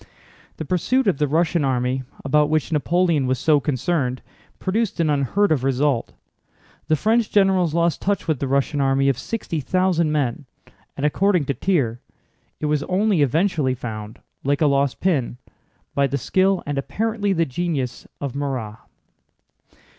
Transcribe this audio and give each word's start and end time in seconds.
The 0.57 0.65
pursuit 0.65 1.05
of 1.05 1.19
the 1.19 1.27
Russian 1.27 1.63
army, 1.63 2.01
about 2.25 2.49
which 2.49 2.71
Napoleon 2.71 3.27
was 3.27 3.37
so 3.37 3.59
concerned, 3.59 4.23
produced 4.57 4.99
an 4.99 5.11
unheard 5.11 5.51
of 5.51 5.63
result. 5.63 6.13
The 6.87 6.95
French 6.95 7.29
generals 7.29 7.75
lost 7.75 8.01
touch 8.01 8.27
with 8.27 8.39
the 8.39 8.47
Russian 8.47 8.81
army 8.81 9.09
of 9.09 9.17
sixty 9.19 9.59
thousand 9.59 10.11
men, 10.11 10.45
and 10.97 11.05
according 11.05 11.45
to 11.45 11.53
Thiers 11.53 11.99
it 12.59 12.65
was 12.65 12.81
only 12.85 13.21
eventually 13.21 13.75
found, 13.75 14.17
like 14.43 14.61
a 14.61 14.65
lost 14.65 15.01
pin, 15.01 15.37
by 15.93 16.07
the 16.07 16.17
skill—and 16.17 16.79
apparently 16.79 17.31
the 17.31 17.45
genius—of 17.45 18.33
Murat. 18.33 18.79